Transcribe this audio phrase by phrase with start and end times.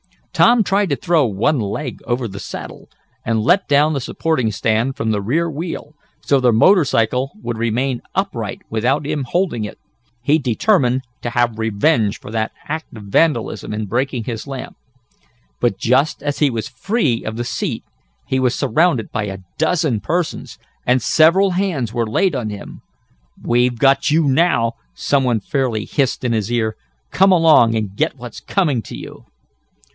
[0.33, 2.89] Tom tried to throw one leg over the saddle,
[3.23, 5.93] and let down the supporting stand from the rear wheel,
[6.25, 9.77] so the motor cycle would remain upright without him holding it.
[10.23, 14.75] He determined to have revenge for that act of vandalism in breaking his lamp.
[15.59, 17.83] But, just as he was free of the seat,
[18.25, 20.57] he was surrounded by a dozen persons,
[20.87, 22.81] and several hands were laid on him.
[23.43, 26.75] "We've got you now!" some one fairly hissed in his ear.
[27.11, 29.25] "Come along, and get what's coming to you!"